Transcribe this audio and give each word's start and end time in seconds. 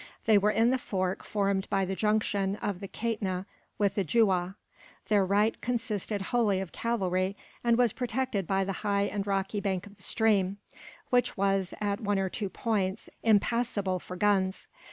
They 0.25 0.39
were 0.39 0.49
in 0.49 0.71
the 0.71 0.79
fork 0.79 1.23
formed 1.23 1.69
by 1.69 1.85
the 1.85 1.93
junction 1.93 2.55
of 2.55 2.79
the 2.79 2.87
Kaitna 2.87 3.45
with 3.77 3.93
the 3.93 4.03
Juah. 4.03 4.55
Their 5.09 5.23
right 5.23 5.61
consisted 5.61 6.23
wholly 6.23 6.59
of 6.59 6.71
cavalry, 6.71 7.37
and 7.63 7.77
was 7.77 7.93
protected 7.93 8.47
by 8.47 8.63
the 8.63 8.73
high 8.81 9.03
and 9.03 9.27
rocky 9.27 9.59
bank 9.59 9.85
of 9.85 9.97
the 9.97 10.01
stream; 10.01 10.57
which 11.11 11.37
was, 11.37 11.75
at 11.79 12.01
one 12.01 12.17
or 12.17 12.29
two 12.29 12.49
points, 12.49 13.09
impassable 13.21 13.99
for 13.99 14.15
guns. 14.15 14.67